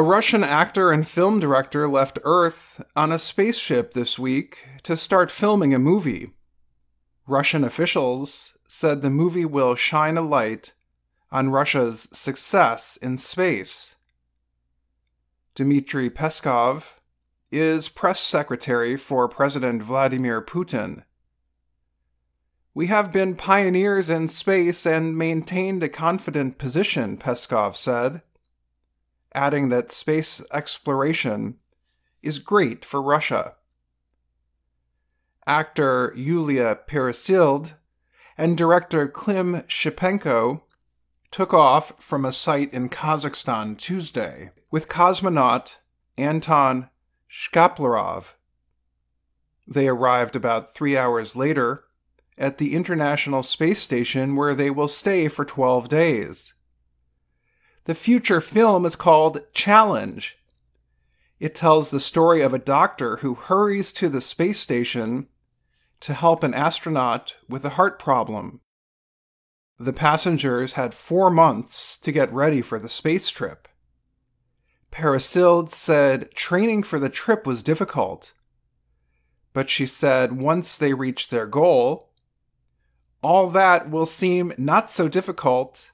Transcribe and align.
A 0.00 0.02
Russian 0.02 0.42
actor 0.42 0.90
and 0.92 1.06
film 1.06 1.40
director 1.40 1.86
left 1.86 2.18
Earth 2.24 2.82
on 2.96 3.12
a 3.12 3.18
spaceship 3.18 3.92
this 3.92 4.18
week 4.18 4.66
to 4.82 4.96
start 4.96 5.30
filming 5.30 5.74
a 5.74 5.78
movie. 5.78 6.32
Russian 7.26 7.64
officials 7.64 8.54
said 8.66 9.02
the 9.02 9.10
movie 9.10 9.44
will 9.44 9.74
shine 9.74 10.16
a 10.16 10.22
light 10.22 10.72
on 11.30 11.50
Russia's 11.50 12.08
success 12.14 12.96
in 13.02 13.18
space. 13.18 13.96
Dmitry 15.54 16.08
Peskov 16.08 16.84
is 17.52 17.90
press 17.90 18.20
secretary 18.20 18.96
for 18.96 19.28
President 19.28 19.82
Vladimir 19.82 20.40
Putin. 20.40 21.04
We 22.72 22.86
have 22.86 23.12
been 23.12 23.36
pioneers 23.36 24.08
in 24.08 24.28
space 24.28 24.86
and 24.86 25.18
maintained 25.18 25.82
a 25.82 25.90
confident 25.90 26.56
position, 26.56 27.18
Peskov 27.18 27.76
said 27.76 28.22
adding 29.34 29.68
that 29.68 29.92
space 29.92 30.42
exploration 30.52 31.56
is 32.22 32.38
great 32.38 32.84
for 32.84 33.00
Russia. 33.00 33.54
Actor 35.46 36.12
Yulia 36.16 36.78
Peresild 36.86 37.74
and 38.36 38.56
director 38.56 39.08
Klim 39.08 39.62
Shipenko 39.62 40.62
took 41.30 41.54
off 41.54 41.92
from 41.98 42.24
a 42.24 42.32
site 42.32 42.72
in 42.72 42.88
Kazakhstan 42.88 43.76
Tuesday 43.78 44.50
with 44.70 44.88
cosmonaut 44.88 45.76
Anton 46.16 46.90
Shkaplerov. 47.30 48.34
They 49.66 49.88
arrived 49.88 50.34
about 50.34 50.74
three 50.74 50.96
hours 50.96 51.36
later 51.36 51.84
at 52.36 52.58
the 52.58 52.74
International 52.74 53.42
Space 53.42 53.80
Station 53.80 54.34
where 54.34 54.54
they 54.54 54.70
will 54.70 54.88
stay 54.88 55.28
for 55.28 55.44
12 55.44 55.88
days. 55.88 56.54
The 57.90 57.96
future 57.96 58.40
film 58.40 58.86
is 58.86 58.94
called 58.94 59.42
Challenge. 59.52 60.38
It 61.40 61.56
tells 61.56 61.90
the 61.90 61.98
story 61.98 62.40
of 62.40 62.54
a 62.54 62.58
doctor 62.60 63.16
who 63.16 63.34
hurries 63.34 63.90
to 63.94 64.08
the 64.08 64.20
space 64.20 64.60
station 64.60 65.26
to 65.98 66.14
help 66.14 66.44
an 66.44 66.54
astronaut 66.54 67.34
with 67.48 67.64
a 67.64 67.70
heart 67.70 67.98
problem. 67.98 68.60
The 69.76 69.92
passengers 69.92 70.74
had 70.74 70.94
four 70.94 71.30
months 71.30 71.98
to 71.98 72.12
get 72.12 72.32
ready 72.32 72.62
for 72.62 72.78
the 72.78 72.88
space 72.88 73.28
trip. 73.28 73.66
Peresild 74.92 75.72
said 75.72 76.30
training 76.30 76.84
for 76.84 77.00
the 77.00 77.10
trip 77.10 77.44
was 77.44 77.60
difficult, 77.60 78.34
but 79.52 79.68
she 79.68 79.84
said 79.84 80.40
once 80.40 80.76
they 80.76 80.94
reach 80.94 81.28
their 81.28 81.46
goal, 81.46 82.12
all 83.20 83.50
that 83.50 83.90
will 83.90 84.06
seem 84.06 84.52
not 84.56 84.92
so 84.92 85.08
difficult 85.08 85.90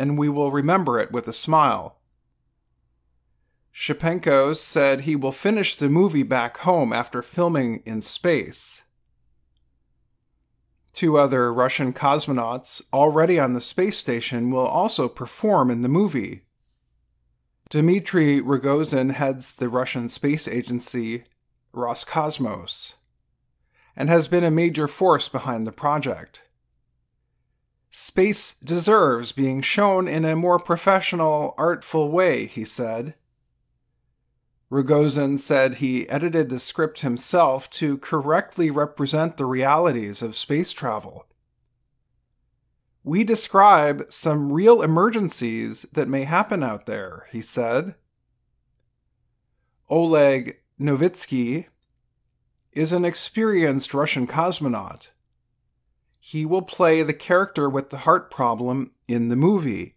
and 0.00 0.16
we 0.16 0.30
will 0.30 0.50
remember 0.50 0.98
it 0.98 1.12
with 1.12 1.28
a 1.28 1.32
smile. 1.32 1.98
Shipenko 3.72 4.56
said 4.56 5.02
he 5.02 5.14
will 5.14 5.30
finish 5.30 5.76
the 5.76 5.90
movie 5.90 6.22
back 6.22 6.56
home 6.58 6.90
after 6.90 7.20
filming 7.20 7.82
in 7.84 8.00
space. 8.00 8.80
Two 10.94 11.18
other 11.18 11.52
Russian 11.52 11.92
cosmonauts 11.92 12.80
already 12.94 13.38
on 13.38 13.52
the 13.52 13.60
space 13.60 13.98
station 13.98 14.50
will 14.50 14.66
also 14.66 15.06
perform 15.06 15.70
in 15.70 15.82
the 15.82 15.88
movie. 15.88 16.44
Dmitry 17.68 18.40
Rogozin 18.40 19.12
heads 19.12 19.52
the 19.52 19.68
Russian 19.68 20.08
space 20.08 20.48
agency 20.48 21.24
Roscosmos 21.74 22.94
and 23.94 24.08
has 24.08 24.28
been 24.28 24.44
a 24.44 24.50
major 24.50 24.88
force 24.88 25.28
behind 25.28 25.66
the 25.66 25.72
project. 25.72 26.42
Space 28.20 28.52
deserves 28.62 29.32
being 29.32 29.62
shown 29.62 30.06
in 30.06 30.26
a 30.26 30.36
more 30.36 30.58
professional, 30.58 31.54
artful 31.56 32.10
way, 32.10 32.44
he 32.44 32.66
said. 32.66 33.14
Rogozin 34.70 35.38
said 35.38 35.76
he 35.76 36.06
edited 36.10 36.50
the 36.50 36.58
script 36.58 37.00
himself 37.00 37.70
to 37.70 37.96
correctly 37.96 38.70
represent 38.70 39.38
the 39.38 39.46
realities 39.46 40.20
of 40.20 40.36
space 40.36 40.74
travel. 40.74 41.28
We 43.04 43.24
describe 43.24 44.12
some 44.12 44.52
real 44.52 44.82
emergencies 44.82 45.86
that 45.90 46.06
may 46.06 46.24
happen 46.24 46.62
out 46.62 46.84
there, 46.84 47.26
he 47.32 47.40
said. 47.40 47.94
Oleg 49.88 50.58
Novitsky 50.78 51.68
is 52.72 52.92
an 52.92 53.06
experienced 53.06 53.94
Russian 53.94 54.26
cosmonaut 54.26 55.08
he 56.20 56.44
will 56.44 56.62
play 56.62 57.02
the 57.02 57.14
character 57.14 57.68
with 57.68 57.90
the 57.90 57.98
heart 57.98 58.30
problem 58.30 58.92
in 59.08 59.28
the 59.28 59.36
movie. 59.36 59.96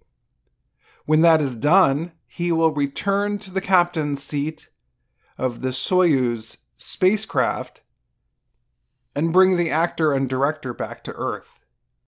When 1.05 1.21
that 1.21 1.41
is 1.41 1.57
done, 1.57 2.13
he 2.25 2.51
will 2.51 2.73
return 2.73 3.37
to 3.39 3.51
the 3.51 3.61
captain's 3.61 4.23
seat 4.23 4.69
of 5.37 5.61
the 5.61 5.69
Soyuz 5.69 6.57
spacecraft 6.75 7.81
and 9.13 9.33
bring 9.33 9.57
the 9.57 9.69
actor 9.69 10.13
and 10.13 10.29
director 10.29 10.73
back 10.73 11.03
to 11.03 11.13
Earth. 11.13 11.62